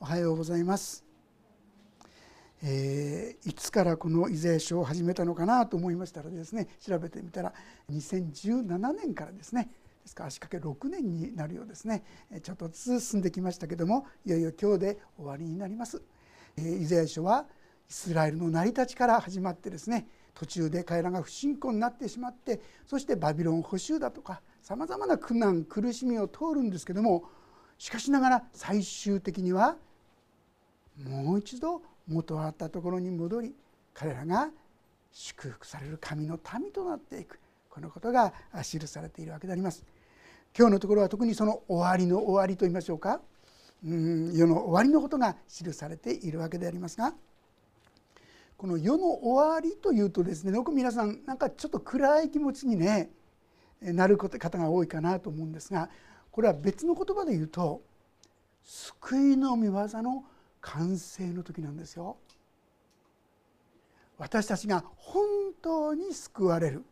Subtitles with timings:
[0.00, 1.04] おはようございます、
[2.62, 7.52] えー、いつからこのイザヤ書を始めたのかなと思いましたらですね調べてみたら
[7.90, 9.70] 2017年からですね
[10.04, 12.04] ですから足掛け6年になるようですね
[12.44, 16.00] ちょっとずつ進んできましたけどもいよいよ今日で終わりになります、
[16.56, 17.46] えー、イザヤ書は
[17.90, 27.24] イスラエルの成り立ちから始まってですね途中で彼らが不信仰になってしまってそしてバビロン捕囚だとかさまざまな苦難苦しみを通るんですけども
[27.78, 29.76] しかしながら最終的には
[31.04, 33.54] もう一度元あったところに戻り
[33.94, 34.50] 彼らが
[35.12, 38.32] 祝福される神の民となっていくこのことが
[38.62, 39.84] 記されているわけであります。
[40.56, 43.20] 今日のところは特にその終わりの終わりといいましょうか
[43.84, 47.14] うん世の終わりのことが記されているわけでありますが
[48.56, 53.10] この世の終わりというとですねよく皆さんなんかちょっと暗い気持ちにね
[53.80, 55.88] なる方が多いかなと思うんですが
[56.32, 57.82] これは別の言葉で言うと
[58.64, 59.72] 救いの御業
[60.02, 60.24] の
[60.68, 62.16] 完成の時なんですよ。
[64.18, 65.24] 私たちが本
[65.62, 66.84] 当に救われる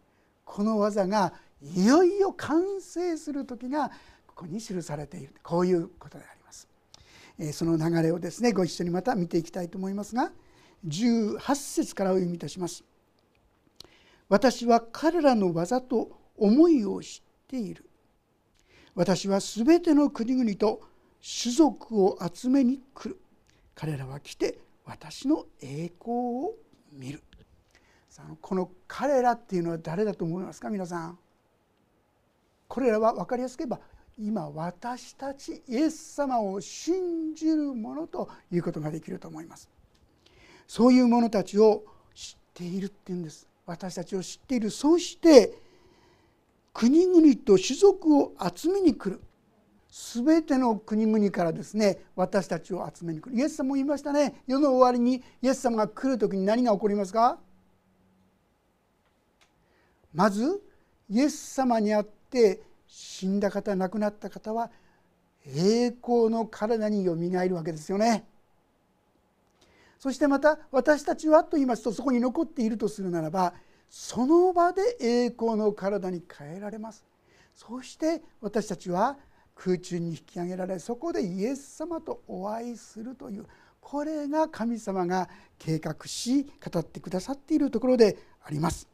[0.45, 3.91] この技がいよいよ完成する時が
[4.27, 6.69] ここに記されているこういうことであります。
[7.53, 10.33] その流れをですねご一緒にまた見ていきたいと思いますが
[10.87, 12.85] 18節からお読みいたします。
[14.29, 17.85] 私は彼らの技と思いを知っている。
[18.95, 20.81] 私はすべての国々と
[21.21, 23.21] 種族を集めに来る。
[23.77, 26.55] 彼らは来て私の栄光を
[26.93, 27.23] 見る。
[28.41, 30.71] この彼らっていうのは誰だと思いますか？
[30.71, 31.19] 皆さん。
[32.67, 33.81] これらは分かりやすく言えば
[34.19, 39.69] 今私たちイエス様を信じる者ということができると思います。
[40.67, 45.53] そういう者たちを知っているっていうんです私たちを知っているそして
[46.73, 49.21] 国々と種族を集めに来る
[50.15, 53.37] 全ての国々からですね私たちを集めに来る。
[53.37, 54.43] イエス様も言いましたね。
[54.47, 57.39] 世の終わりにイエス様が来る時に何が起こりますか？
[60.13, 60.63] まず
[61.09, 64.71] イエス様にあって死んだ方亡くなった方は
[65.47, 68.27] 栄光の体によみがえるわけですよね。
[69.99, 73.55] そしてまた私たちはと言いますとそこに残っているとするならば
[73.89, 77.03] その場で栄光の体に変えられます。
[77.55, 79.17] そして私たちは
[79.57, 83.47] 空中に引き上げられそこでイエス様とお会いするという
[83.81, 85.29] これが神様が
[85.59, 88.89] 計画し語ってくださっているところであります。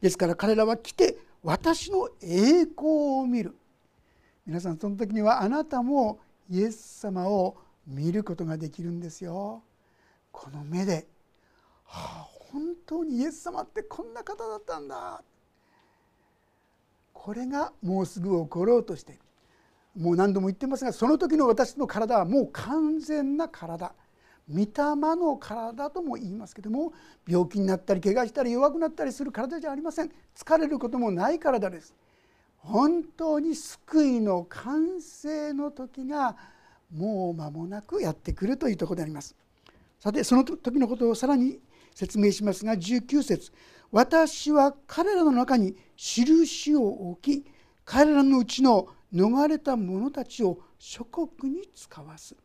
[0.00, 3.56] ですから彼らは来て私の栄光を見る。
[4.46, 6.20] 皆さんその時にはあなたも
[6.50, 9.62] イエス様を見ることができるんですよ。
[10.30, 11.06] この目で、
[11.84, 15.22] はあ、本当にイエス様ってこんな方だったんだ。
[17.12, 19.20] これがもうすぐ起ころうとしている。
[19.96, 23.92] もう何度も言ってますがその時の私の体はもう完全な体。
[24.52, 24.66] 御霊
[25.16, 26.92] の体とも言いますけども
[27.28, 30.10] 病気になったり怪我したり弱くなったりする体じゃありません。
[30.34, 31.94] 疲れることもない体です。
[32.58, 36.36] 本当に救いの完成の時が
[36.92, 39.34] もう間もなくやってくるというところであります。
[40.00, 41.60] さてその時のことをさらに
[41.94, 43.52] 説明しますが19節。
[43.92, 47.46] 私は彼らの中に印を置き
[47.84, 52.36] 彼らのうちの逃れた者たちを諸国に使わす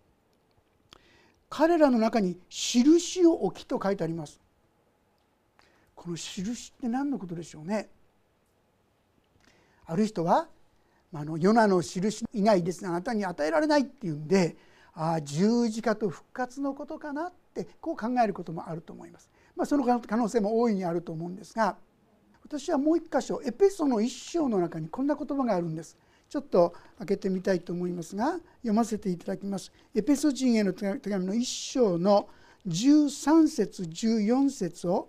[1.50, 4.40] 彼らの中に印を置きと書いてあります
[5.94, 7.90] この印って何のことでしょうね？
[9.86, 10.48] ある人は
[11.14, 14.58] あのヨナの印以外ですねあなたに与えられないっていうんで
[14.94, 19.30] あ十字架と復活のことかなってこう考えることもあると思います。
[19.56, 21.78] まあ、その可能性も大いにあると思うんですが
[22.44, 25.98] 私はもう一箇所エペソの一章の中にこんな言葉があるんです。
[26.36, 29.72] ちょっと開けてみたいと思いますが読ませていただきます。
[29.96, 32.28] エペソ人への手紙の一章の
[32.68, 35.08] 13節14節を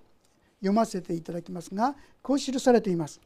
[0.60, 3.20] 読ませていただきますがこう記されています。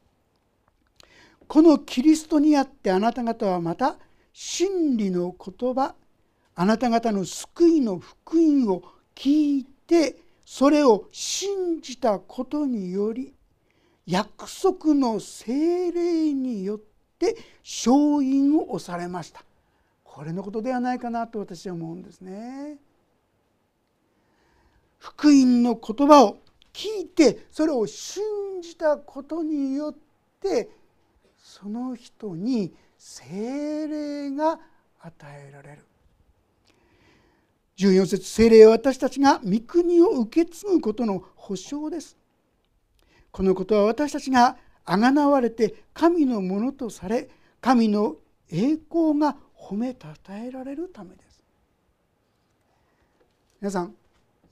[1.47, 3.99] このキリストにあってあなた方はまた
[4.33, 5.95] 真理の言葉
[6.55, 8.83] あなた方の救いの福音を
[9.15, 13.35] 聞いてそれを信じたことにより
[14.07, 16.90] 約束の精霊によって
[17.63, 19.45] 勝因を押されました。
[20.05, 22.79] これのことではないかなと私は思うんですね。
[24.99, 26.39] 福音の言葉を
[26.73, 28.23] 聞いてそれを信
[28.63, 29.95] じたことによっ
[30.41, 30.71] て
[31.39, 34.61] その人に精霊が
[35.01, 35.13] 与
[35.49, 35.85] えられる。
[37.79, 42.17] 14節聖霊は私たちが御国を受け継ぐことの保証です。
[43.31, 47.29] このことは私たちがあがなわれて神のものとされ
[47.61, 48.17] 神の
[48.51, 51.43] 栄光が褒めたたえられるためです。
[53.61, 53.95] 皆さん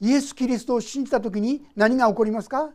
[0.00, 2.70] イエス・キリストを信じた時に何が起こりますか？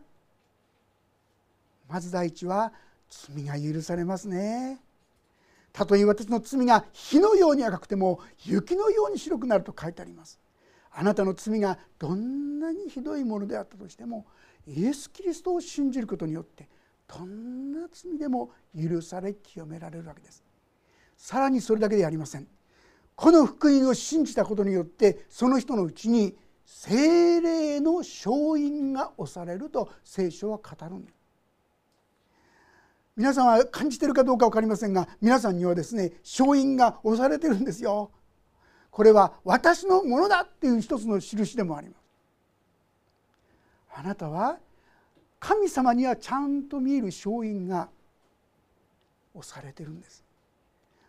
[1.87, 2.73] まず第一は
[3.09, 4.79] 罪が許されますね。
[5.71, 10.39] たとえ私の罪が火のように赤くても雪のように白くなると書いてあります。
[10.91, 14.25] あなたの罪がどんなにひどいものであったとしても
[14.67, 16.67] イエス・キリストを信じることによって
[17.17, 20.43] どんな罪でも許され清められるわけです。
[21.17, 22.47] さらにそれだけでありません。
[23.15, 31.15] この福音を信じたことによってその人のうちに精霊の勝因が押されると聖書は語るんです
[33.15, 38.11] 皆さんは感じてるかどうか分かりませんが皆さんにはですね勝因が押されてるんですよ。
[38.89, 42.03] これは私のものだっていう一つの印でもあります。
[43.95, 44.57] あなたは
[45.43, 47.89] 神様にはちゃんと見える勝因が
[49.33, 50.23] 押されてるんです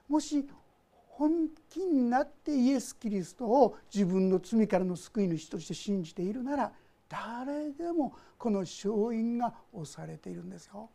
[0.08, 0.44] もし
[0.90, 6.72] 本気になってイエス・キリストを自分の罪からの救い主として信じているなら
[7.08, 10.90] 誰でもこの勝因が押されているんですよ。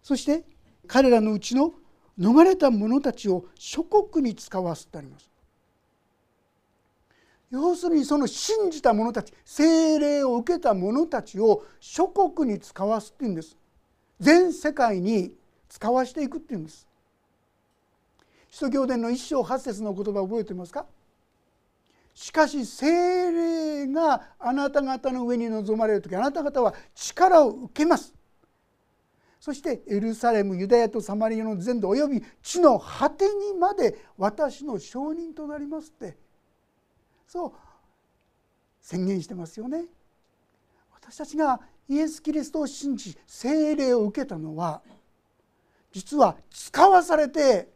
[0.00, 0.44] そして
[0.86, 1.72] 彼らのうちの
[2.16, 5.33] 逃れた者たちを諸国に使わすってあります。
[7.54, 13.56] 要するにその信じた者たち精霊を受けた者たちを諸国に使わすっていうんです。
[14.18, 15.32] 全世界に
[15.68, 16.86] 使わしていくっていうんです。
[18.50, 20.86] 使徒行伝の一章八節の言葉覚えてますか？
[22.14, 28.14] しかし精霊があなた方の上に臨まれる時あなた方は力を受けます
[29.40, 36.16] そしてエルサレムユダヤとサマリアの全土および地の果てにまで私の証人となりますって
[37.34, 37.52] そう
[38.80, 39.86] 宣言してますよね。
[40.94, 44.82] 私たちがイエス・キリストを信じ聖霊を受けたのは
[45.90, 47.68] 実は使わされて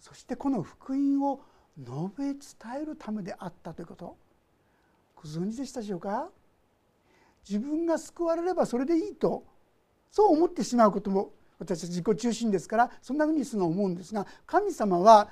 [0.00, 1.42] そしてこの福音を
[1.78, 4.16] 述べ伝えるためであったということ
[5.14, 6.30] ご存知でしたでしょうか？
[7.46, 9.44] 自分が救われればそれでいいと
[10.10, 15.28] そう思ってしまうことも私たち自己中心ですからそんなふうにするの思うんですが神様は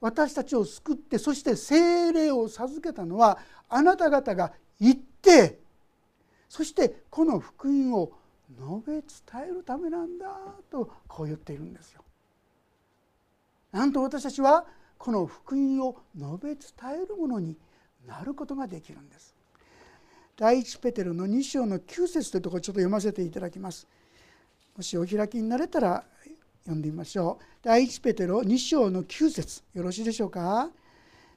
[0.00, 5.58] 私たちを救ってそして精霊を授けたのはあなた方が行って
[6.48, 8.12] そしてこの福音を
[8.50, 10.26] 述べ伝えるためなんだ
[10.70, 12.02] とこう言っているんですよ。
[13.72, 14.64] なんと私たちは
[14.96, 17.56] この福音を述べ伝えるものに
[18.06, 19.34] なることができるんです。
[20.36, 23.86] 第一ペテロの2章の9節というところちょっと読ませていただきます。
[24.76, 26.04] もしお開きになれたら
[26.68, 27.44] 読んでみましょう。
[27.62, 30.70] 第一ペテロ2章の9節よろしいでしょうか？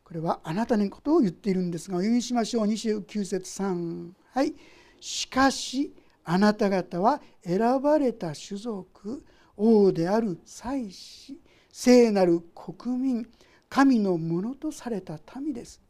[0.04, 4.54] これはあなたのことを言っているんですがお読みしましょう29節3はい。
[5.00, 5.94] しかし
[6.26, 9.24] あなた方は選ばれた種族
[9.56, 11.40] 王である祭司
[11.72, 13.30] 聖なる国民
[13.70, 15.82] 神のものとされた民です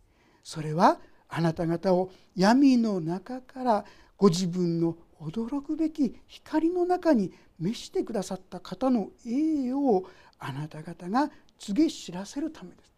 [0.44, 3.86] それはあなた方を闇の中から
[4.18, 10.04] ご自分の驚くべき光の中に召してくださった方の栄誉を
[10.40, 11.30] あなた方が
[11.60, 12.92] 告げ知らせるためです。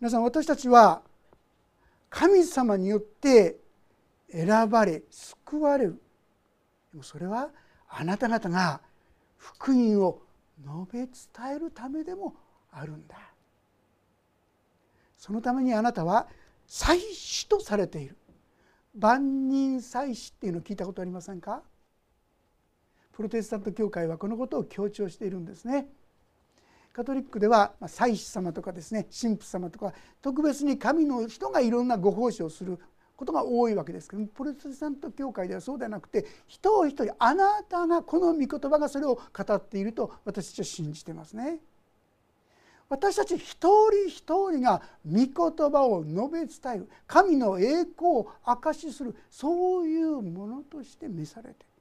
[0.00, 1.02] 皆さん私たちは
[2.10, 3.56] 神様によって
[4.30, 6.02] 選ばれ救われる
[6.90, 7.50] でもそれは
[7.88, 8.80] あなた方が
[9.36, 10.20] 福音を
[10.58, 12.34] 述べ伝えるためでも
[12.72, 13.16] あるんだ。
[15.16, 16.26] そのためにあなたは
[16.66, 18.16] 祭司とされている。
[18.96, 21.62] 万人祭司っていうのを聞いたことありませんか？
[23.16, 25.86] プロテスタント教会はこのことを強調しているんですね。
[26.92, 29.92] カトリックでは祭司様とかですね神父様とか
[30.22, 32.78] 特別に神の人がいろんなご奉仕をする
[33.16, 41.58] ことが多いわけですけどプロテスタント教会ではそうではなくて一人一人あなたがこの御言葉がそれを語っていると私たちは信じてますね。
[42.88, 51.66] 私たち一人一人が御言葉を述べ伝える神の栄光を証しするそういうものとして召されている「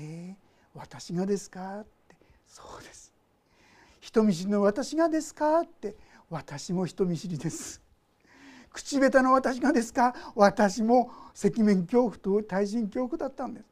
[0.00, 0.36] え、
[0.74, 2.16] 私がですか?」って
[2.46, 3.12] 「そうです」
[4.00, 5.96] 「人見知りの私がですか?」って
[6.30, 7.80] 「私も人見知りです」
[8.72, 13.66] 口下手の私がですか私も赤面恐怖と対人恐怖だったんです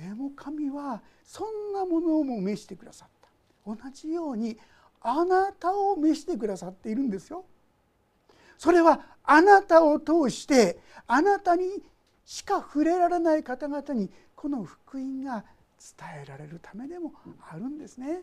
[0.00, 3.28] でも神はそんなものをも召してくださった
[3.66, 4.58] 同じように
[5.00, 7.44] あなたを召してくださっているんですよ
[8.56, 11.82] それはあなたを通してあなたに
[12.28, 15.46] しか触れられない方々にこの福音が
[15.98, 17.10] 伝えられるためでも
[17.50, 18.20] あるんですね。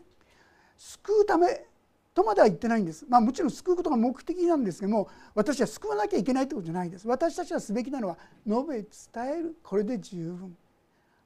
[0.76, 1.66] 救うため
[2.14, 7.08] とまでは言ってないんです、まあ、もちろん救うことが目的なんですけども私は救わなきゃいけないってことじゃないです。
[7.08, 9.56] 私たちはすべきなのは述べ伝える。
[9.64, 10.56] これで十分。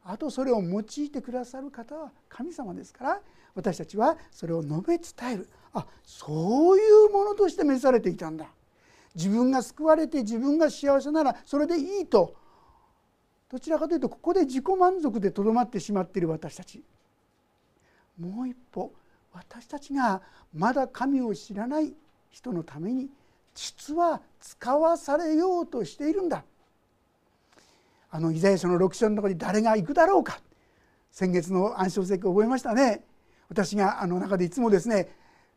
[0.02, 3.20] あとそれを用いてくださる方は神様ですから
[3.54, 5.50] 私たちはそれを述べ伝える。
[5.74, 8.46] あそういうものとして召されていたんだ。
[9.14, 12.39] 自分が救われて自分が幸せならそれでいいと
[13.50, 16.82] どちらかというとここで自己満足でとどまってしまっている私たち。
[18.18, 18.92] もう一歩
[19.32, 20.22] 私たちが
[20.54, 21.94] まだ神を知らない
[22.30, 23.08] 人のために
[23.54, 26.44] 実は使わされようとしているんだ。
[28.12, 30.40] あのイザヤ書の6章のところに誰が行くだろうか。
[31.10, 33.04] 先月の暗唱聖句覚えましたね。
[33.48, 35.08] 私があの中でいつもですね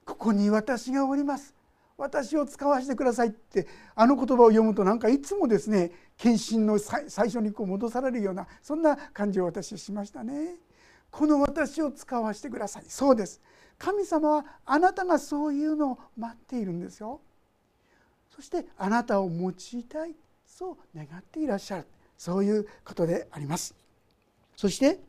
[0.03, 1.53] ここに私がおります。
[1.97, 5.91] 私を使わせてくださいってあの言葉を読むとなんかいつもですね
[6.23, 10.55] 献身の最初にこう戻されるようなそんな感じを私しましたね。
[11.11, 13.39] この私を使わせてくださいそうです
[13.77, 17.19] 神様はあなたがそういうのを待っているんですよ。
[18.33, 20.15] そしてあなたを用いたい
[20.45, 21.87] そう願っていらっしゃる
[22.17, 23.75] そういうことであります。
[24.55, 25.01] そして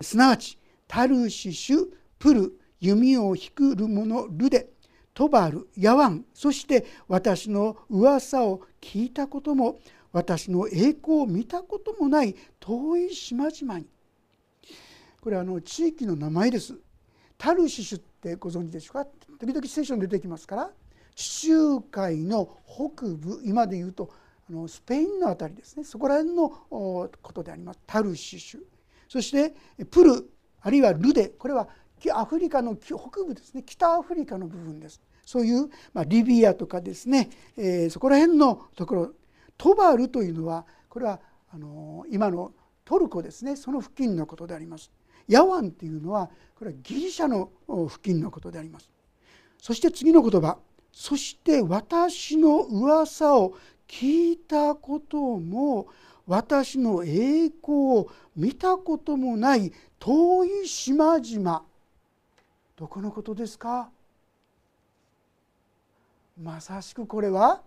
[0.00, 1.86] すなわちタルシシュ
[2.18, 4.70] プル弓を引くる者ルデ
[5.12, 9.78] トバルヤワンそして私の噂を聞いたことも
[10.14, 13.86] 私の栄光を見たこともない遠い島々に。
[15.20, 16.78] これはあの地域の名前です。
[17.36, 19.06] タルシシュってご存知でしょうか？
[19.40, 20.70] 時々聖書に出てきますから。
[21.16, 24.08] 地中海の北部今で言うと
[24.48, 25.82] あのスペインの辺りですね。
[25.82, 27.80] そこら辺のことであります。
[27.84, 28.60] タルシシュ。
[29.08, 29.52] そして
[29.90, 30.30] プル
[30.60, 31.30] あるいはルデ。
[31.30, 31.68] これは
[32.12, 33.64] アフリカの北部ですね。
[33.66, 35.00] 北アフリカの部分です。
[35.26, 39.12] そういう、まあ、リビアとかですね、えー、そこら辺のところ。
[39.56, 41.20] トバルというのはこれは
[41.52, 42.52] あの今の
[42.84, 44.90] トルコですねその付近のことであります。
[45.26, 47.50] ヤワンというのはこれはギリシャの
[47.88, 48.90] 付近のことであります。
[49.58, 50.58] そして次の言葉
[50.92, 53.54] 「そして私の噂を
[53.88, 55.86] 聞いたことも
[56.26, 61.64] 私の栄光を見たこともない遠い島々
[62.76, 63.90] どこのことですか？
[66.40, 67.62] まさしくこれは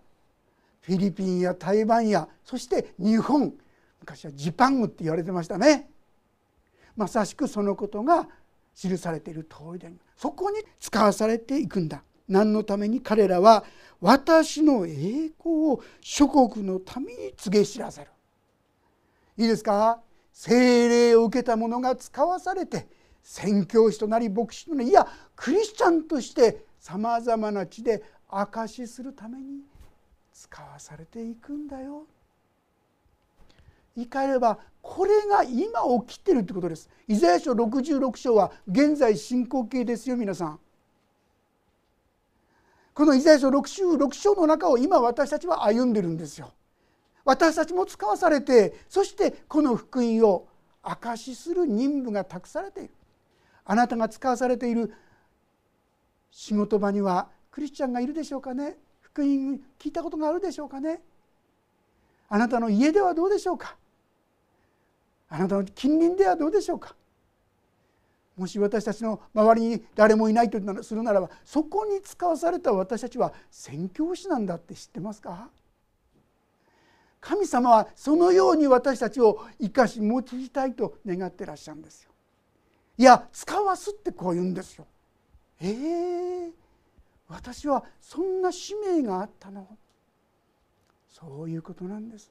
[0.88, 3.52] フィリピンや台湾やそして日本
[4.00, 5.90] 昔はジパングって言われてましたね。
[6.96, 8.26] まさしくそのことが
[8.74, 12.02] 記されている通りでありそこに使わされていくんだ。
[12.26, 13.64] 何のために彼らは
[14.00, 18.08] 私の栄光を諸国のために告げ知らせる。
[19.36, 20.00] いいですか？
[20.32, 22.88] 精霊を受けた者が使わされて
[23.22, 29.60] 宣教師となり牧師となりいやクリスチャンとしてさまざまな地で証しするために
[30.38, 32.06] 使わされていくんだよ。
[33.96, 36.88] 言い換えればこれが今起きてるってことです。
[37.08, 40.60] イザヤ書66章は現在進行形ですよ皆さん。
[42.94, 46.52] このイザヤ書66章の中を今私たちは歩んでるんですよ。
[47.24, 50.46] 私たちも使わされてそしてこの福音を
[50.82, 52.90] 証しする任務が託されている。
[53.64, 54.94] あなたが使わされている
[56.30, 58.76] 仕事場にはクリスチャンがいるでしょうかね
[59.18, 61.00] 福音聞いたことがあるでしょうかね。
[62.28, 63.76] あなたの家ではどうでしょうか。
[65.28, 66.94] あなたの近隣ではどうでしょうか。
[68.36, 75.48] もし私たちの周りに誰もいないとするならばそこに使わされた私たちは宣教師なんだって知ってますか？
[77.20, 82.10] 神様はそのように私たちを生かし用いたいと願ってらっしゃるんですよ。
[82.98, 84.86] いや使わすってこう言うんですよ。
[85.60, 86.50] えー、
[87.28, 89.66] 私はそんな使命があったの。
[91.08, 92.30] そういうことなんです。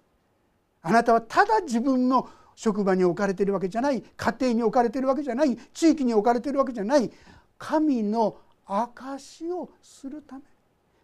[0.82, 4.01] あなたはただ自分の職場に置かれているわけじゃない。
[4.01, 5.56] 家庭に置かれているわけじゃない。
[5.74, 7.12] 地域に置かれているわけじゃない。
[7.60, 10.42] 神の証をするため。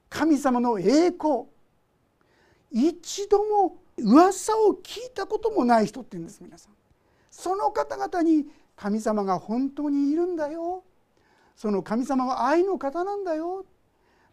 [0.10, 1.46] 神様の栄光。
[2.72, 6.74] 一度も噂を聞いたこともない人って言うんです皆さん。
[7.30, 8.46] その方々に
[8.76, 10.84] 神様が本当にいるんだよ。
[11.56, 13.66] その神様は愛の方なんだよ。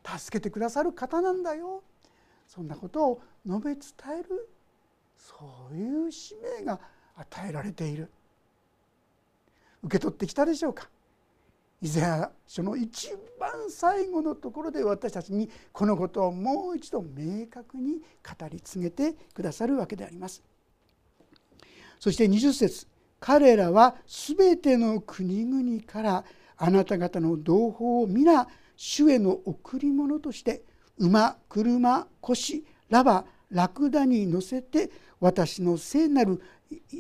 [0.05, 1.83] 助けてくださる方なんだよ。
[2.47, 3.81] そんなことを述べ伝
[4.21, 4.49] える
[5.17, 5.35] そ
[5.71, 6.81] ういう使命が
[7.17, 8.11] 与えられている。
[9.83, 10.89] 受け取ってきたでしょうか。
[11.83, 20.43] イザヤ書の一番最後のところで私たちにこのことをもう一度明確に語り継げてくださるわけであります。
[21.99, 22.87] そして20節。
[23.19, 26.25] 彼らは全ての国々から
[26.57, 28.49] あなた方の同胞を皆
[28.83, 30.63] 主への贈り物として
[30.97, 36.41] 馬車腰ラバラクダに乗せて私の聖なる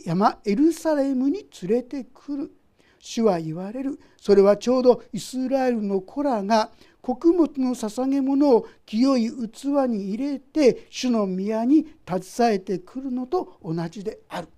[0.04, 2.52] 山エルサレムに連れてくる。
[2.98, 3.98] 主は言われる。
[4.18, 6.70] それはちょうどイスラエルの子らが
[7.00, 14.48] 穀物の捧げ物を清い器に入れて主の宮に携えてくるのと同じである。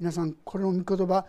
[0.00, 1.26] 皆さんこの御言葉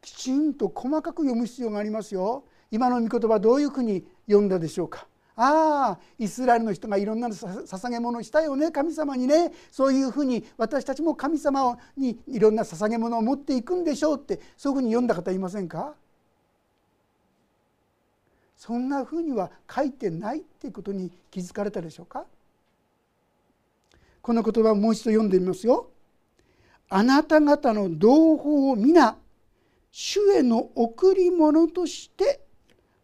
[0.00, 2.44] きちんと細かく読む必要がありますよ。
[2.70, 5.06] 今の御言葉どういうふうに読んだでしょうか？
[5.36, 9.52] ああイスラエルの人がいろんな捧げ物をしたよね神様にね。
[9.70, 15.94] そういうふうに私たちも神様にいろんな捧げ物を持っていくんでしょうってそういうふうに読んだ方いませんか？
[18.56, 22.24] そんなふうには書いてないっていうことに気づかれたでしょうか？
[24.22, 25.90] この言葉をもう一度読んでみますよ。
[26.88, 29.16] あなた方の同胞を皆
[29.90, 32.40] 主への贈り物として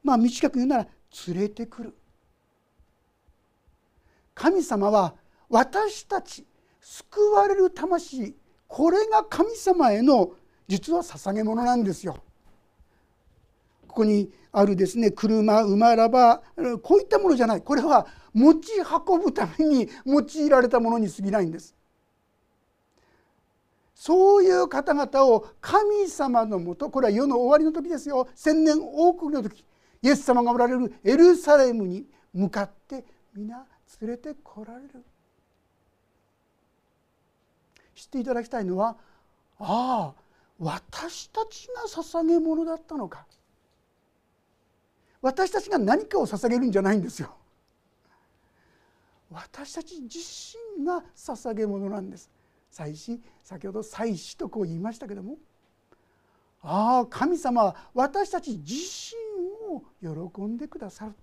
[0.04, 0.86] まあ短く言うなら
[1.26, 1.94] 連れてくる。
[4.34, 5.14] 神様は
[5.48, 6.46] 私たち
[6.80, 8.34] 救われる魂。
[8.68, 10.30] これが神様への
[10.68, 12.18] 実は捧げ物なんですよ。
[13.88, 16.42] ここにあるですね車馬ラバ
[16.82, 17.62] こういったものじゃない。
[17.62, 21.74] これは持ち運ぶために用いられたものに過ぎないんです。
[23.94, 28.28] そういう方々を神様のもとこれは世の終わりの時ですよ。
[28.34, 29.64] 千年王国の時。
[30.02, 33.04] イエス様がおられるエルサレムに向かって
[33.34, 33.66] 皆
[34.00, 35.04] 連れてこられる。
[37.94, 38.96] 知っていただきたいのは
[39.58, 40.14] ああ
[40.58, 43.26] 私たちが捧げ物だったのか。
[45.22, 47.34] 私たちが何かを捧げるんじゃないんですよ。
[49.30, 50.18] 私たち自
[50.78, 52.30] 身が捧げ物なんです。
[52.70, 55.36] 祭司先ほど祭司とこう言いましたけども。
[56.62, 59.29] ああ神様は私たち自身
[60.00, 61.14] 喜んでくださる。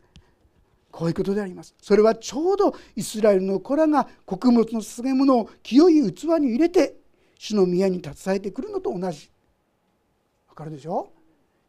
[0.92, 1.76] こういうことであります。
[1.82, 6.96] それはちょうどイスラエルの子らが穀物の捧げ物を清い器に入れて
[7.38, 9.30] 主の宮に携えてくるのと同じ。
[10.48, 11.12] わかるでしょ？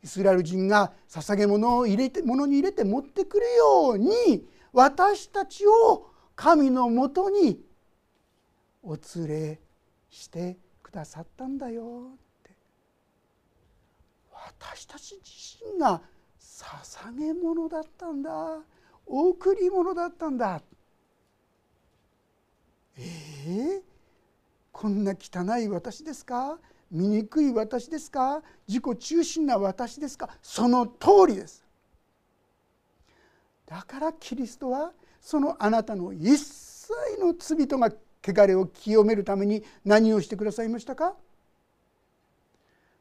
[0.03, 7.61] イスラエル人が捧げ物を入れて物に入れて持ってくるように私たちを神のもとに
[8.83, 9.61] お連れ
[10.09, 12.51] してくださったんだよって。
[14.31, 16.01] 私たち自身が
[16.59, 18.59] 捧げ物だったんだ。
[19.07, 20.61] 贈り物だったんだ。
[22.97, 23.83] えー、
[24.73, 26.59] こんな汚い私ですか？
[26.91, 28.43] 醜い私ですか？
[28.67, 30.31] 自己中心な私ですか？
[30.43, 31.65] その通りです。
[33.65, 41.15] だからキリストはそのあなたの一切の罪とが汚れを清めるために何をしてくださいましたか？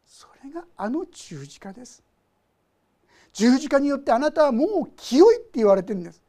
[0.06, 2.04] それがあの十字架です。
[3.34, 6.22] 十字架によってあなたはもう清いって言われてるんです。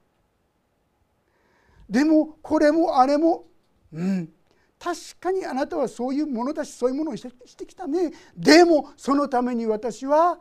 [1.88, 3.44] でもこれもあれも
[3.92, 4.32] うん
[4.78, 8.12] 確かにあなたはそういうものだしそういうものをしてきたね。
[8.36, 10.38] でもそのために私は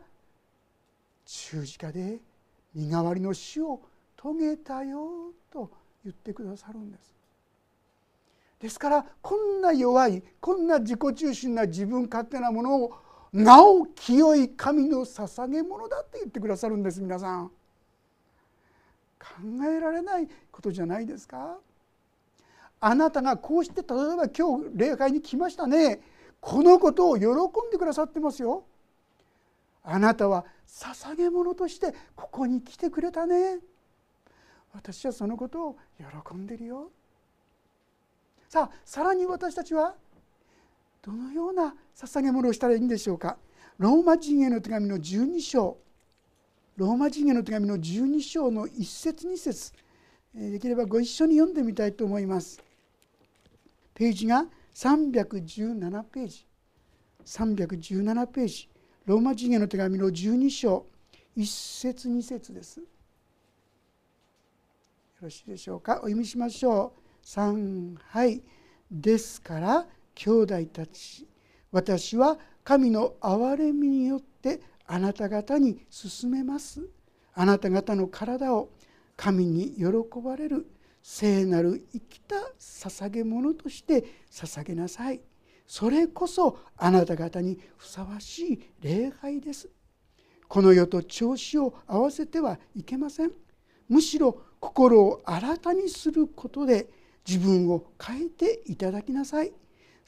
[1.24, 2.20] 十字架で
[2.74, 3.80] 身代わりの死を
[4.16, 5.70] 遂げたよと
[6.04, 7.14] 言ってくださるんです。
[8.60, 12.92] ですからこんな弱いこんな自己中心な自分勝手なものを
[13.32, 17.50] なお清い神の捧げ物だって言ってくださるんです皆さん。
[19.18, 19.26] 考
[19.66, 21.58] えられないことじゃないですか。
[22.80, 26.00] あなたがこうして例えば今日礼拝に来ましたね。
[26.40, 27.30] このことを喜ん
[27.70, 28.64] でくださってますよ。
[29.82, 33.58] あなたは捧げ物としてここに来てくれたね。
[34.72, 36.90] 私はそのことを喜んでるよ。
[38.48, 39.94] さあさらに私たちは
[41.02, 43.38] どのような捧げ物をしたらいいんでしょうか？
[43.78, 45.78] ローマ人への手紙の12章。
[46.76, 49.72] ローマ人への手紙の12章の1節2節。
[50.34, 52.62] できればご一緒に読んでみたいと思います。
[53.94, 56.46] ページが317ページ。
[57.24, 58.68] 317ページ。
[59.06, 60.86] ローマ人への手紙の12章。
[61.36, 61.46] 1
[61.80, 62.80] 節2節です。
[62.80, 62.86] よ
[65.22, 65.94] ろしいでしょうか？
[65.94, 67.26] お読みしましょう。
[67.26, 68.42] 3はい。
[68.90, 69.86] ですから
[70.18, 71.28] 兄弟たち
[71.70, 76.80] 私は神の憐れみによってあなた方に進めます。
[77.34, 78.70] あなた方の体を
[79.16, 79.84] 神に喜
[80.20, 80.66] ばれる
[81.02, 85.20] 聖なる生きた捧げ物として捧げなさい。
[85.66, 89.68] それこそあなた方にふさわしい礼拝です。
[90.48, 93.32] この世と調子を合わせてはいけません。
[93.88, 96.88] むしろ心を新たにすることで
[97.26, 99.52] 自分を変えていただきなさい。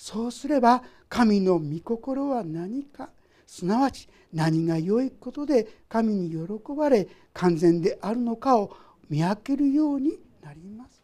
[0.02, 3.10] そうすれば神の御心は何か
[3.46, 8.74] すなわち何が良いことで神に喜ばれ完全であるのかを
[9.10, 11.02] 見分けるようになります。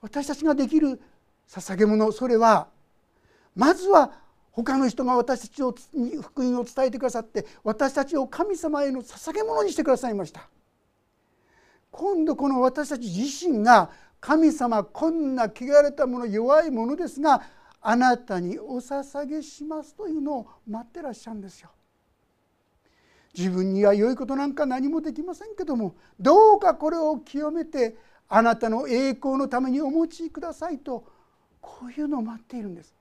[0.00, 1.00] 私たちができる
[1.48, 2.66] 捧げ物それは
[3.54, 4.10] まずは
[4.50, 5.62] 他の人が私たち
[5.94, 10.48] に福音を伝えてくださって私たちを神様への捧げ物にしてくださいました。
[11.92, 13.88] 今度この私たち自身が
[14.22, 17.42] 神様こんな汚れたもの弱いものですが
[17.80, 21.70] あなたにお捧げしますというのを待ってらっしゃるんですよ。
[23.36, 27.96] 自分には良いことなんか何もできませんけどもどうかこれを清めて
[28.28, 31.04] あなたの栄光のためにお持ちくださいと
[31.60, 32.94] こういうのを待っているんです。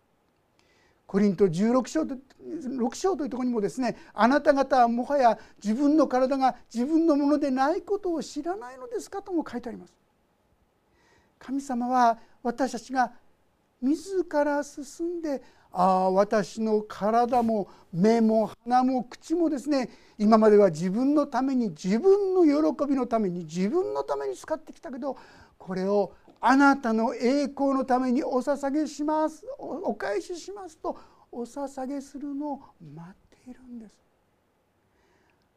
[1.05, 10.00] コリント16章と6章というところにもですねあなた方はもはや自分の体が自分のものでないことを知らないのですかとも書いてあります。
[11.43, 13.11] 神様は私たちが
[13.81, 15.41] 自ら進んで
[15.73, 25.17] ああ私の体も目も鼻も口もですね今までは自分のために自分の喜びのために自分のために使ってきたけど
[25.57, 30.97] これをあなたの栄光のためにお捧げしますお返ししますと
[31.31, 32.61] お捧げするのを
[32.95, 33.95] 待っているんです。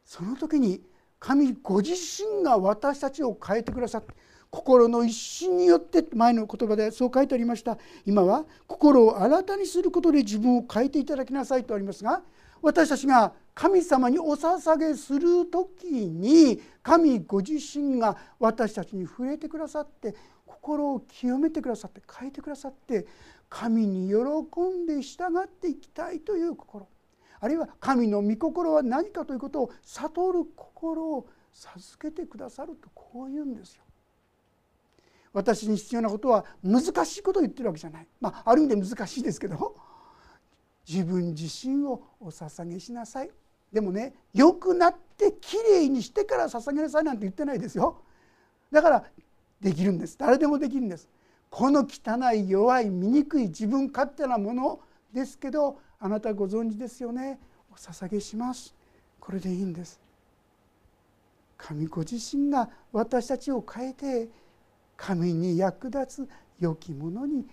[0.05, 0.81] その時に
[1.19, 4.13] 神ご自身が私たちを変えてくださって
[4.55, 12.21] 心の一心によって前の言葉でそう書いてありました今は心を新たにすることで自分を変えていただきなさいとありますが
[12.61, 20.15] 私たちが神様にお捧げする時に神ご自身が私たちに触れてくださって
[20.45, 23.05] 心を清めてくださって変えてくださって
[23.49, 24.15] 神に喜
[24.61, 26.87] んで従っていきたいという心
[27.41, 33.84] あるいは神の御心は何かということを悟る心を授けてくださるとこう言うんですよ。
[35.35, 39.75] 私に必要なことは難しいことを言ってるわけじゃない、まあ、ある意味で難しいですけど
[40.87, 43.31] 自分自身をお捧げしなさい。
[43.73, 48.01] でもね良くなってきれいにしてから捧げなさいなんて言ってないですよ。
[48.71, 49.03] だから
[49.59, 50.17] できるんです。
[50.17, 51.09] 誰でもできるんです。
[51.49, 54.79] この汚い弱い醜い自分勝手なもの
[55.11, 57.39] ですけどあなたご存知ですよね。
[57.71, 58.73] お捧げします。
[59.19, 59.99] これでいいんです。
[61.57, 64.29] 神ご自身が私たちを変えて
[64.97, 66.29] 神に役立つ
[66.59, 67.45] 良きものに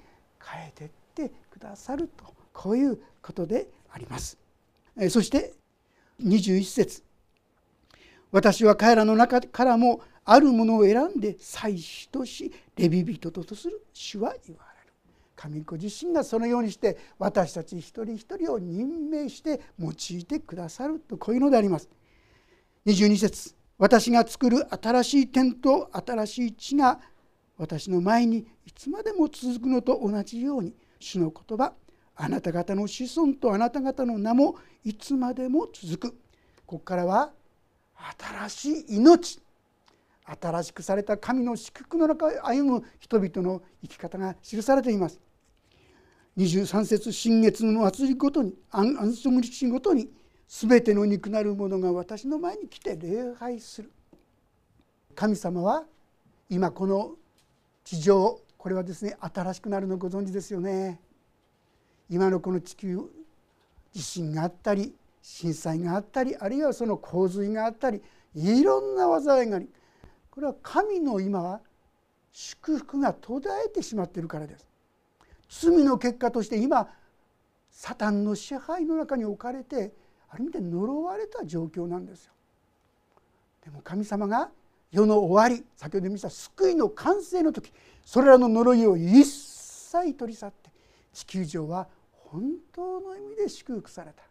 [0.42, 2.24] 変えてってくださると。
[2.52, 4.38] こういうことであります。
[5.10, 5.54] そして
[6.22, 7.02] 21節。
[8.30, 14.92] 私は彼らの中からもあるものを選んで祭司としレビ人とする主は言われる。
[15.34, 21.16] 神子自身がそのようにして私たち一人一人を任命して用いてくださると。
[21.16, 21.88] こういうのであります。
[22.86, 23.54] 22節。
[23.78, 27.00] 私が作る新しい天と新しい地が
[27.62, 31.72] 私の前にいつまでも続くのと同じように主の言葉
[32.16, 36.16] あなた方の子孫とあなた方の名もいつまでも続く。
[36.66, 37.30] ここからは
[38.48, 39.40] 新しい命。
[40.24, 45.20] 新しくされた神の祝福の中を歩む人々の生き方が記されています。
[46.38, 50.10] 23節新月の祭りごとに安息日ごとに
[50.48, 53.92] 全ての肉なるものが私の前に来て礼拝する。
[55.14, 55.84] 神様は
[56.50, 57.12] 今この
[57.84, 61.00] 地上これはですね新しくなるのご存知ですよね。
[62.08, 63.00] 今のこの地球
[63.92, 68.02] 地震があったり震災があったりあるいはその洪水があったり
[68.34, 69.68] いろんな災いがあり
[70.30, 71.60] これは神の今は
[72.32, 74.66] 祝福が途絶えてしまっているからです。
[75.48, 76.88] 罪の結果として今
[77.70, 79.92] サタンの支配の中に置かれて
[80.30, 82.32] ある意味で呪われた状況なんですよ。
[83.64, 84.50] でも神様が
[84.92, 87.72] 世の終わり先ほど見た救いの完成の時
[88.04, 90.70] それらの呪いを一切取り去って
[91.12, 94.22] 地球上は本当の意味で祝福された。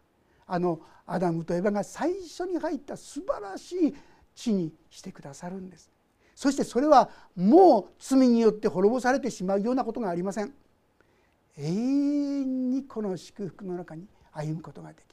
[0.47, 3.95] あのアダムとエバが最初に入った素晴らしい
[4.35, 5.91] 地にしてくださるんです。
[6.35, 10.53] そしてそれはもう罪によって滅ぼされてしまうようなことがありません。
[11.57, 15.05] 永遠にこの祝福の中に歩むことができる。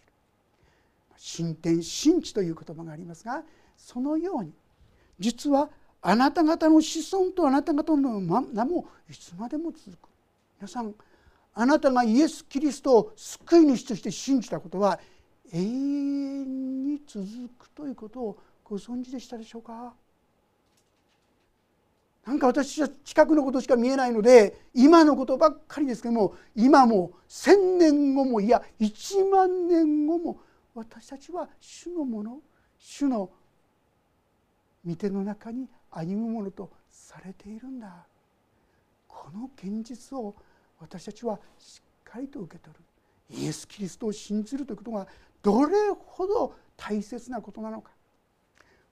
[1.16, 3.42] 新天新地という言葉がありますが
[3.76, 4.52] そのように
[5.18, 5.68] 実は
[6.00, 10.08] あなた方の子孫とあなた方の名もいつまでも続く。
[10.60, 10.94] 皆さん
[11.54, 15.00] あなたがイエス・キリストを救い主として信じたことは
[15.52, 17.26] 永遠に続
[17.58, 19.92] くということをご存知でしたでしょうか？
[22.26, 30.38] なんか私は近くのことしか見えないので今のことばっかりですけども今も1,000年後もいや1万年後も
[30.74, 32.38] 私たちは主のもの
[32.78, 33.30] 主の
[34.88, 38.06] 御手の中に歩むものとされているんだ。
[39.06, 40.34] この現実を
[40.80, 42.80] 私たちはしっかりと受け取る。
[43.30, 45.06] イエス・キリストを信じるということが
[45.42, 47.90] どれほど大切なことなのか。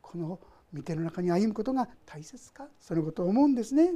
[0.02, 0.38] この
[0.74, 2.68] 御手の中に歩むことが大切か。
[2.78, 3.94] そのことを思うんですね。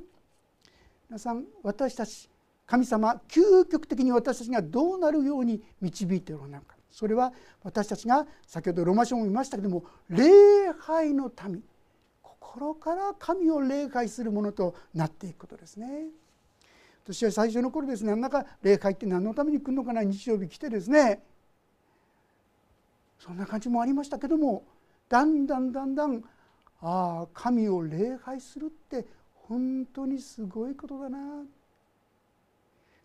[1.11, 2.31] 皆さん私たち
[2.67, 6.77] 神様究極的に私たちがどうなるように導いておられるのか。
[6.91, 7.33] それは
[7.63, 11.63] 私たちが先ほどローマ書も見ましたけども礼拝の民。
[12.53, 16.07] 心から神を礼拝するものとなっていくことですね。
[17.05, 21.23] 私は最初の頃ですねなんだか礼拝って何のために来るのかな日曜日来てですね
[23.19, 24.65] そんな感じもありましたけども
[25.09, 26.23] だんだんだんだん
[26.83, 31.19] ああ神を礼拝するって本当にすごいことだな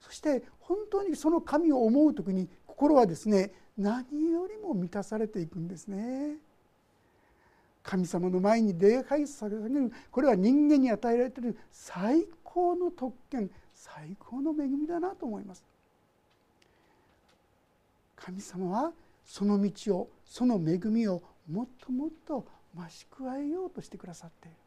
[0.01, 6.37] そして本当にその神を思う時に心はですね何よりも満たされていくんですね。
[7.85, 15.63] 神様の前に礼拝されるこれは人間に与えられている最高の特権最高の恵みだなと思います。
[18.15, 18.91] 神様は
[19.23, 24.57] その道をその恵みをもっともっと増し加えようとしてくださっている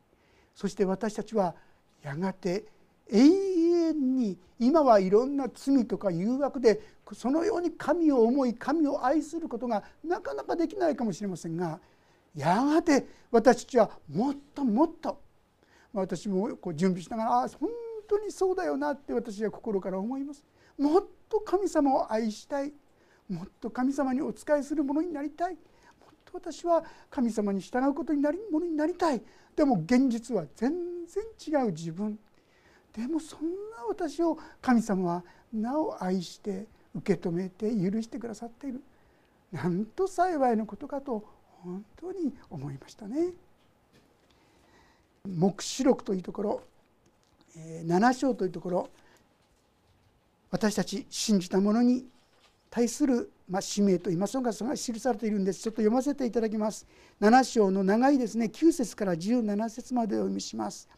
[0.54, 1.54] そして私たちは
[2.02, 2.66] やがて
[3.10, 6.80] 永遠に今はいろんな罪とか誘惑で
[7.14, 11.80] そのように神を思い神を愛することがなかなかできないかもしれませんが
[12.38, 15.20] やがて私たちはもっともっと
[15.92, 17.68] 私もこう準備しながらああ本
[18.08, 20.44] 当にそうだよなって私は心から思います。
[20.78, 22.72] もっと神様を愛したい。
[23.28, 25.54] もっと神様にお仕えするものになりたい。
[25.54, 25.58] も
[26.12, 29.20] っと私は神様に従うことになりものになりたい。
[29.56, 30.72] でも現実は全
[31.06, 31.24] 然
[31.64, 32.18] 違う自分。
[32.92, 38.82] でもそんな私を神様はなお愛して受け止めて許してくださっている。
[39.50, 41.24] なんと幸いのことかと
[41.62, 43.32] 本当に思いましたね。
[45.26, 46.62] 黙示録というところ
[47.56, 48.88] 7章というところ
[50.50, 52.06] 私たち信じた者に
[52.70, 55.62] 対する、まあ、使命といいますのがそれが記されているんです。
[55.62, 56.86] ちょっと読ませていただきます。
[57.20, 58.46] 7章の長いですね。
[58.46, 60.88] 9節から17節までお読みします。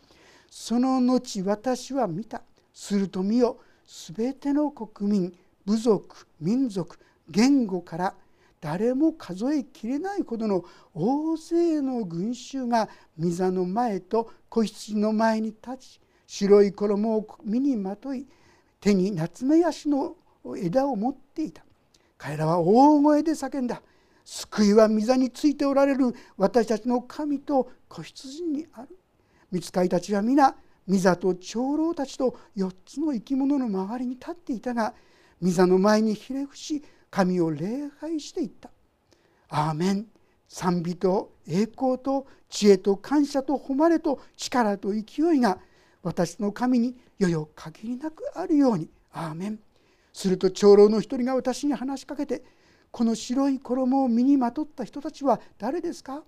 [0.49, 2.43] その後私は見た。
[2.73, 3.59] すると見よ。
[3.85, 5.35] すべての国民
[5.67, 8.15] 部族民族言語から
[8.61, 18.27] 誰も数えきれないほどの大勢の群衆が御座の前と子羊の前に立ち白い衣を身にまとい
[18.81, 20.15] 手に夏目ヤシの
[20.57, 21.65] 枝を持っていた。
[22.17, 23.83] 彼らは大声で叫んだ。
[24.25, 28.89] 救いは御座についておられる私たちの神と子羊にある。
[29.51, 30.55] 見つかりたちは皆
[30.89, 34.95] 御座と長老たちと4つの生き物の周りに立っていたが
[35.43, 38.71] 御座の前にひれ伏し神を礼拝していった
[39.49, 40.07] 「アーメン。
[40.53, 45.61] 賛美と栄光と知恵と感謝と誉れと力と勢いが
[46.03, 48.89] 私の神によよ限りなくあるように。
[49.13, 49.61] アーメン。
[50.13, 52.43] すると長老の一人が私に話しかけて
[52.91, 56.25] 「この白い衣を身にまとった人たちは誰ですか？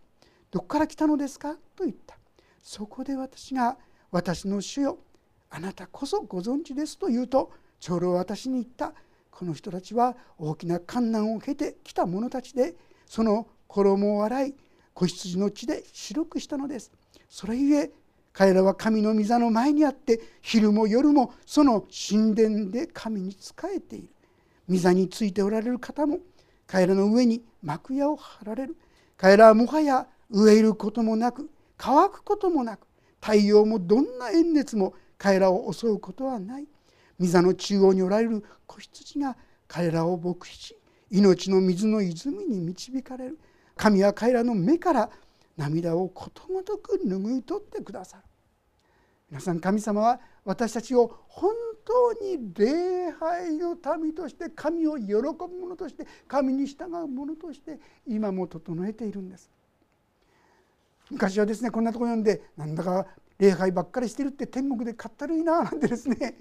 [0.52, 2.16] どこから来たのですか?」と言った。
[2.62, 3.76] そこで私が
[4.12, 4.98] 「私の主よ。
[5.50, 8.94] あなたこそご存知です」と言うと長老は私に言った。
[9.32, 14.54] この人たちは大きな観難を経てきた者たちでその衣を洗い
[14.94, 16.92] 子羊の血で白くしたのです。
[17.28, 17.90] それゆえ
[18.32, 24.08] 彼らは神の御座の前にあって昼も夜もその神殿で神に仕えている。
[24.68, 26.18] 御座についておられる方も
[26.66, 28.76] 彼らの上に幕屋を張られる。
[29.16, 32.86] 彼らはもはや飢えることもなく乾くこともなく
[33.20, 36.66] 太陽もどんな炎熱も彼らを襲うことはない。
[37.22, 39.36] 御座の中央におられる子羊が
[39.68, 40.76] 彼らを牧し
[41.08, 43.38] 命の水の泉に導かれる。
[43.76, 45.10] 神は彼らの目から
[45.56, 48.22] 涙をことごとく拭い取ってくださる。
[49.30, 51.54] 皆さん神様は私たちを本
[51.84, 59.50] 当に礼拝の民として神を喜ぶ者として神に従う者として今も整えているんです。
[61.10, 63.06] 昔はですねこんなところ読んでなんだか
[63.38, 66.38] 礼拝ばっかりしてるって天国でかったるいななんてですね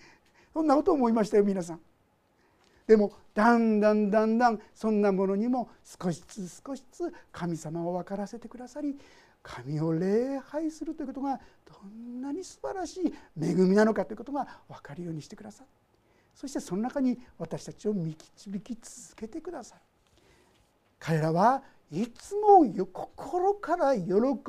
[0.54, 1.82] そんなこと思いましたよ皆さん。
[2.88, 8.98] でもだんだんだんだんそんなものにも少しずつ少しずつ神様を分からせてくださり
[9.42, 15.70] 神を礼拝するということがどんなに素晴らしい恵みなのかということが分かるようにしてくださる。
[16.36, 18.18] そしてその中に私たちを導
[18.62, 19.82] き続けてくださる。
[21.00, 24.06] 彼らはいつも心から喜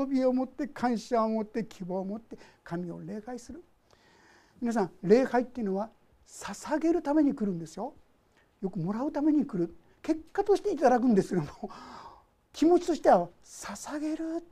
[0.09, 3.63] びを持って感謝を持って希望を持って神を礼拝する。
[4.63, 5.91] 皆さん礼拝っていうのは
[6.29, 7.95] 捧げるために来るんですよ。
[8.63, 9.75] よくもらうために来る。
[10.03, 11.49] 結果としていただくんですけども
[12.55, 14.45] 気持ちとしては捧げる。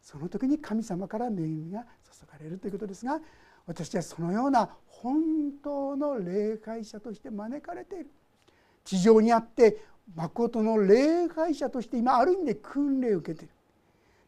[0.00, 3.20] その時に神様から恵みが注がれるということですが
[3.66, 8.10] 私はそのような本当の霊界者として招かれている。
[8.84, 13.54] 地上にあって誠の霊界者として今ある意味で訓練を受けている。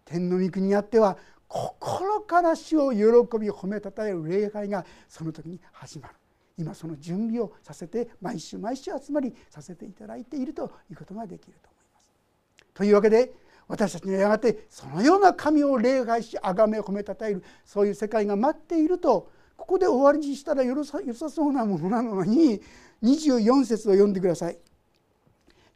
[0.05, 1.16] 天の御国にあっては
[1.49, 2.99] 心から死を喜
[3.39, 6.15] び褒めたたえる礼拝がその時に始まる
[6.57, 12.13] 今その準備をさせて毎週毎週集まりさせていただいているということができると思います。
[12.75, 13.33] というわけで
[13.67, 22.61] 私たちにはやがてそのような神を礼拝し崇め褒めたたえるそういう世界が待っているとここで終わりにしたらよさそうなものなのに
[23.03, 24.59] 24節を読んでください。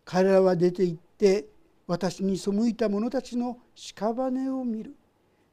[0.04, 1.46] 彼らは出て行って
[1.86, 4.94] 私に背いた者たちの屍を見る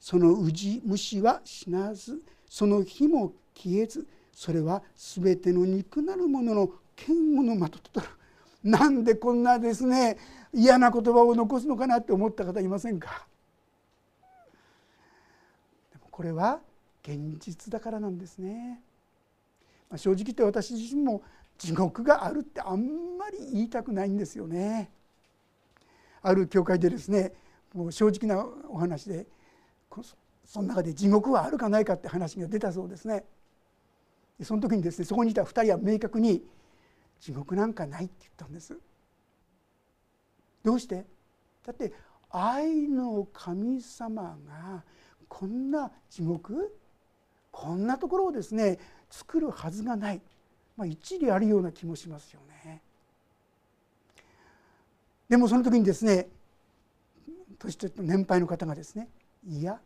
[0.06, 8.08] そのうじ虫は死なずその火も消えずそれは全ての肉なるものの剣をまとってとる。
[8.64, 10.20] なんでこんなですね
[10.54, 13.26] 嫌な言葉を残すのかなって思った方いませんか？
[15.92, 16.60] でもこれは
[17.02, 18.80] 現実だからなんですね、
[19.90, 21.24] まあ、正直言って私自身も
[21.58, 24.92] 地獄があるってあんまり言いたくないんですよね。
[26.22, 27.34] ある教会でですね
[27.74, 29.26] もう正直なお話で
[30.04, 33.26] その中で地獄はあるかないかって話が出たそうですね。
[34.44, 36.46] その時にですねそこにいた2人は明確に
[37.22, 38.78] 「地獄なんかない」って言ったんです。
[40.64, 41.06] どうして？
[41.66, 41.94] だって
[42.30, 44.84] 愛の神様が
[45.28, 46.78] こんな地獄
[47.52, 48.78] こんなところをですね
[49.10, 50.22] 作るはずがない、
[50.76, 52.82] まあ、一理あるような気もしますよね。
[55.30, 56.28] でもその時にですね
[57.58, 59.08] 年年配の方がですね
[59.48, 59.80] いや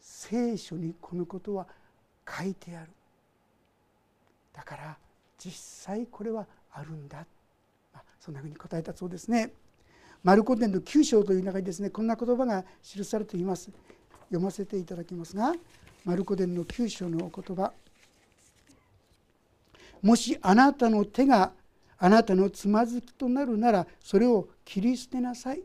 [0.00, 1.66] 聖書にこのことは
[2.28, 2.90] 書いてある。
[4.52, 4.96] だから
[5.38, 5.52] 実
[5.84, 7.26] 際これはあるんだ、
[7.92, 9.52] まあ、そんなふうに答えたそうですね。
[10.24, 13.70] マルコ伝の9章という中にですねこんな言葉が記されています。
[14.28, 15.54] 読ませていただきますが
[16.04, 17.72] マルコ伝の9章のお言葉。
[20.02, 21.52] もしあなたの手が
[21.98, 25.62] あなたのつまずきとなるならそれを切り捨てなさい。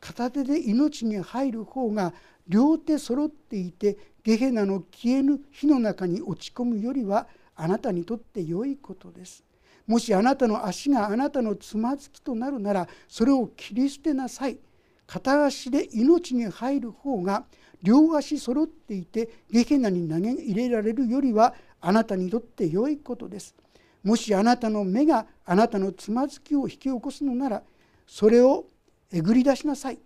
[0.00, 2.14] 片手で命に入る方が
[2.48, 9.44] 両手揃っていてゲヘナの消えぬ火の中に落ち込むよりはあなたにとって良いことです。
[9.86, 14.58] もしあなたの足があなたのつまずきとなるならそれを切り捨てなさい。
[15.06, 17.44] 片足で命に入る方が
[17.82, 23.54] 両足揃っていてゲヘナに投げ入れられるよりはあなたにとって良いことです。
[24.02, 27.62] もしあなたの目があなたのつまずきを引き起こすのなら
[28.06, 28.66] それを
[29.12, 29.98] えぐり出しなさい。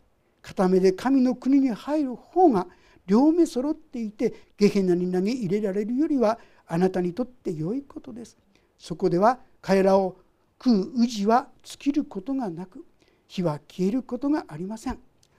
[0.43, 2.67] 片目で神の国に入る方が
[3.07, 8.37] 両目揃っていてゲヘナに投げ入れられるよりはあなたにとって良いことです。
[8.79, 10.17] そこでは彼らを
[10.62, 12.85] 食う宇治は尽きることがなく
[13.27, 14.99] 火は消えることがありません。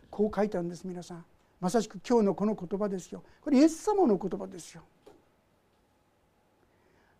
[0.10, 1.26] こう書いたんです皆さん。
[1.60, 3.24] まさしく今日のこの言葉ですよ。
[3.42, 4.84] これイエス様の言葉ですよ。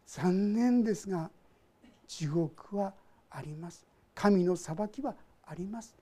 [0.08, 1.30] 残念ですが
[2.08, 2.94] 地獄は
[3.32, 3.86] あります。
[4.14, 5.96] 神の裁きはあります。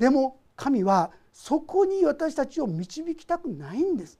[0.00, 4.18] でも神はそこに私たちを導きたくないんです。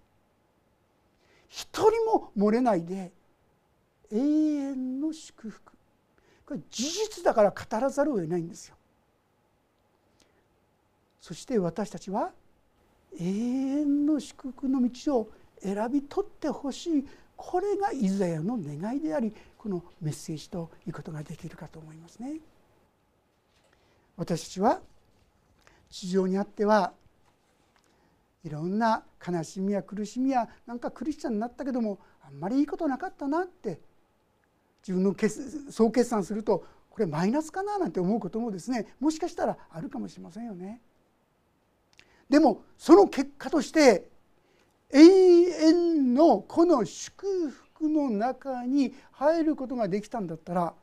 [1.48, 3.10] 一人も漏れないで
[4.12, 5.72] 永遠の祝福。
[6.44, 8.76] これ事実だから語らざるを得ないんですよ。
[11.18, 12.30] そして私たちは
[13.18, 15.30] 永遠の祝福の道を
[15.62, 17.08] 選び取ってほしい。
[17.36, 22.34] これがイザヤの願いでありこのメッセージということができるかと思いますね。
[24.18, 24.82] 私たちは
[25.90, 26.92] 地上にあっては
[28.44, 33.80] いろんな悲しみや苦しみやなんかクリスチャンになったけどもあんまりいいことなかったなって
[34.82, 40.80] 自分の決総決算するとこれマイナスかななんて思うこともですねもしかしたらあるかもしれませんよね。
[42.28, 44.08] でもその結果として
[44.92, 50.74] 永遠のこの祝福の中に入ることができたんだったら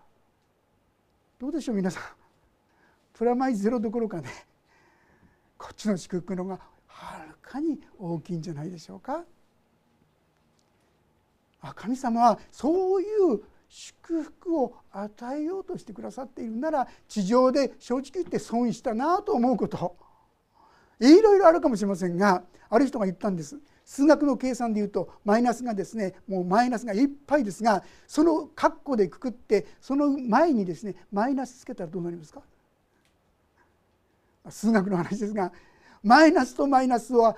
[1.39, 2.03] どうでしょう皆さん
[3.13, 4.46] プラマイゼロどころかね
[5.57, 9.23] こっちの祝福のがはるかに大きいんじゃないでしょうか。
[11.75, 19.97] 神様はそういう祝福を与えようとしてくださっているなら地上で正直言って損したなと思うこと。
[20.99, 23.59] いろいろあるかもしれませんがある人が言ったんです。
[23.83, 32.41] 数学の計算でいうとマイナスがですねもうマイナスがいっぱいですがその括弧でくくってその前にですねマイナスつけたらどうなりますか？
[34.49, 35.51] 数学の話ですが
[36.03, 37.35] マイナスとマイナスは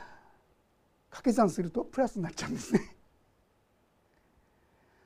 [1.10, 2.96] 掛け算するとプラスになっちゃうんですね。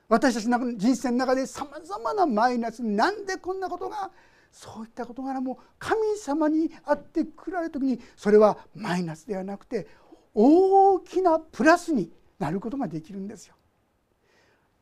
[0.10, 4.12] 私たちの人生の中でさまざまなマイナスなんでこんなことが
[4.52, 9.88] そういった事柄も神様に会ってくられる時にそれはマイナスではなくて
[10.36, 13.56] 大きなプラスになることができるんですよ。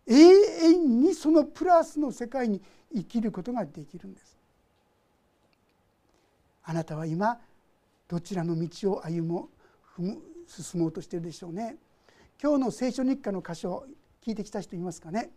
[0.07, 2.61] 永遠にそのプラスの世界に
[2.93, 4.30] 生きることができるんです。
[6.63, 7.39] あなたは今
[8.07, 9.49] どちらの道を歩も
[10.47, 11.77] 進もうとしているでしょうね。
[12.41, 13.85] 今日の聖書日課の箇所
[14.25, 15.29] 聞いてきた人いますかね？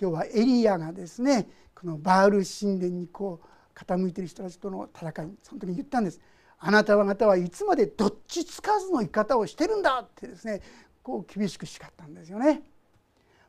[0.00, 6.20] 今日はエリアがですねこのバール神殿にこう傾いている人たちとの戦いその時に言ったんです
[6.58, 10.62] あなた方はいつまでどっちつかずの生き方をしてるんだってですね
[11.02, 12.62] こう厳しく叱ったんですよね。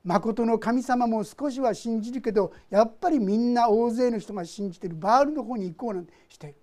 [0.03, 6.53] 誠の神様も少しは信じるけどやっぱりみんな大勢の人が信じてるバールの方に行こうなんてして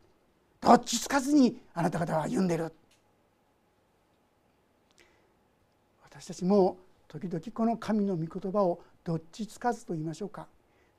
[0.63, 2.73] どっちつかずにあなた方は歩んでる
[6.05, 6.77] 私たちも
[7.09, 10.47] 時々この神の御言葉をどっちつかずと言いましょうか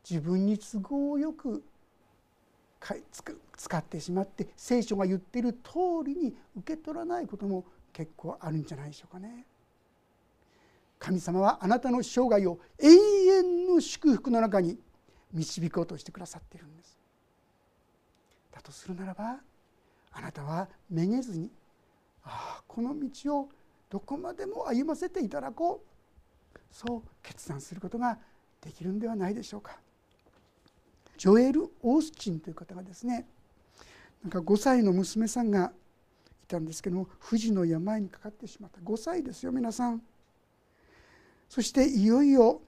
[0.07, 1.63] 自分に都合よく
[3.55, 9.45] 使ってしまって聖書が言っている通りに受け取らないことも結構あるんじゃないでしょうかね。
[10.99, 14.77] 神様はあなたの生涯を永遠の祝福の中に
[15.31, 16.97] 導こうとしてくださっているんです。
[18.51, 19.37] だとするならば
[20.13, 21.49] あなたはめげずに
[22.23, 23.49] ああこの道を
[23.89, 28.17] どこまでも歩ませていただこうそう決断することが
[28.61, 29.77] できるんではないでしょうか。
[31.17, 33.27] ジョエル・オースチンという方がですね
[34.23, 35.71] なんか5歳の娘さんが
[36.43, 40.01] いたんですけども不治の病にかかってしまった5歳ですよ皆さん。
[41.49, 42.61] そしていよいよ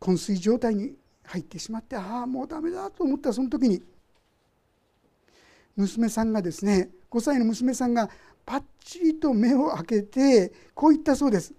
[0.00, 0.94] 昏睡状態に
[1.24, 3.82] 入ってしまってああもうダメだと思ったその時に
[5.80, 8.08] 娘さんがですね5歳の娘さんが
[8.46, 11.54] パッチリと目を開けてこう言ったそうです。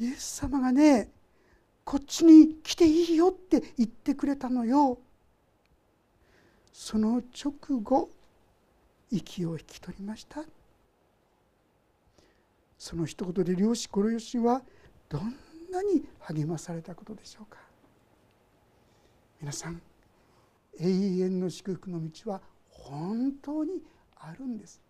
[0.00, 1.10] イエス様がね
[1.84, 4.98] こっちに来ていいよって言ってくれたのよ。
[6.72, 8.10] その直後
[9.10, 10.42] 息を引き取りました
[12.78, 14.62] その一言で漁師コロヨシは
[15.08, 15.36] どん
[15.70, 17.58] なに励まされたことでしょうか
[19.40, 19.80] 皆さん
[20.80, 22.40] 永遠の祝福の道は
[22.82, 23.82] 本当に
[24.16, 24.80] あるんです。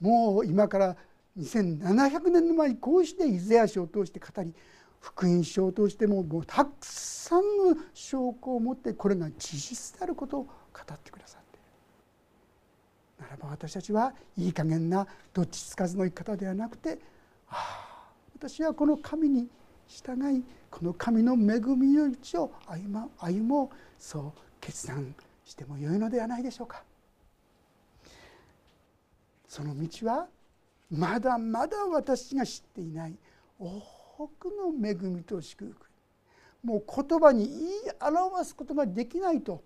[0.00, 0.96] もう今から
[1.38, 4.54] 2700年の前にこうしてイザヤ書を通して語り
[5.00, 10.50] 福音書を通してももうたくさんの証拠を持ってこれが事実であることを語
[10.92, 11.60] ってくださってい
[13.20, 13.26] る。
[13.26, 16.98] ならば私たちはいい加減などっちつかずの生き方ではなくて
[17.48, 19.48] ああ私はこの神に
[19.86, 26.82] 従いこの神の恵みの道を歩もうそう決断してもよいのではないでしょうか。
[29.54, 30.26] その道は
[30.90, 33.14] まだまだ私が知っていない。
[33.60, 35.86] 多くの恵みと祝福。
[36.64, 39.62] もう言葉に言い表すことができないと。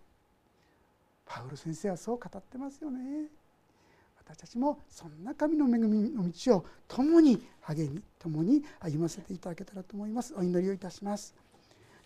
[1.25, 3.29] パウロ先生はそう語ってますよね。
[4.19, 10.35] 私たちもそんな神の恵みの道を共に励み共に歩ませていただけたらと思います。
[10.37, 11.35] お祈りをいたします。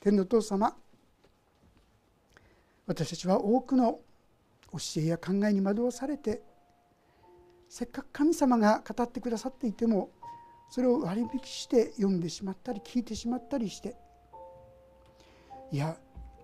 [0.01, 0.73] 天のお父様
[2.87, 3.99] 私たちは多くの
[4.71, 6.52] 教えや考えに惑わされて
[7.73, 10.11] せっかく神様が語ってくださっていても
[10.69, 13.97] それを割引して読んでしまったり聞いてしまったりして
[15.71, 15.97] いや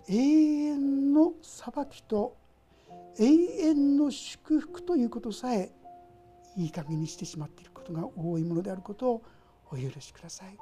[0.07, 2.35] 永遠の裁きと
[3.19, 5.71] 永遠の祝福ということさえ
[6.57, 9.23] いい加減にしてしまっていることが多いものであることを
[9.71, 10.57] お許しください。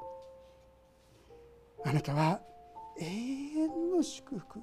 [1.86, 2.42] あなたは
[3.00, 4.60] 永遠の祝福。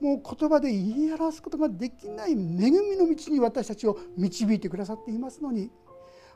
[0.00, 5.70] もう言葉で言い表すことができない恵みの道に私たちを導いてくださっていますのに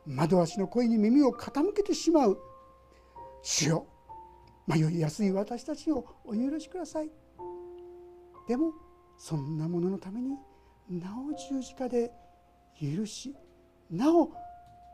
[0.06, 2.38] 惑わしの声に耳を傾けてしまう。
[3.42, 3.86] 主よ
[4.66, 7.10] 迷いやすい私たちをお許しください。
[8.48, 8.72] でも
[9.16, 10.36] そんなもののために
[10.88, 12.10] なお十字架で
[12.80, 13.34] 許し
[13.90, 14.32] なお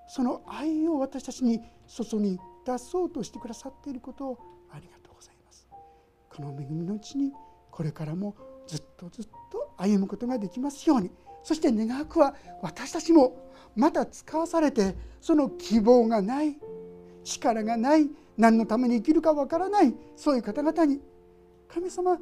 [0.09, 4.39] その愛を私たちに注ぎ出そうとしてくださっていることを
[4.71, 5.67] ありがとうございます。
[6.29, 7.33] この恵みのうちに
[7.71, 8.35] これからも
[8.69, 11.11] ずっとずっと歩むことができますように
[11.43, 16.57] そして願わくは私たちもまた使わされてその希望がない
[17.25, 21.01] 力がない何のために生きるかわからないそういう方々に
[21.67, 22.19] 神様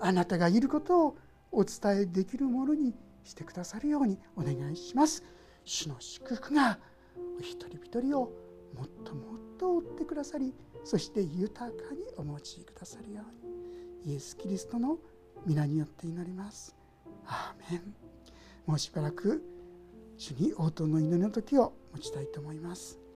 [0.00, 1.16] あなたがいることを
[1.52, 2.94] お伝えできるものに
[3.24, 5.22] してくださるようにお願いします。
[5.64, 6.78] 主の祝福が
[7.38, 8.32] お一人一人を
[8.74, 10.54] もっともっと追ってくださり
[10.84, 13.22] そして豊かにお持ちくださるよ
[14.04, 14.98] うにイエス・キリストの
[15.46, 16.76] 皆によって祈ります。
[17.26, 17.94] アーメン
[18.66, 19.42] もうしばらく
[20.16, 23.00] 主に応答の祈りの時を持ちたいと思います。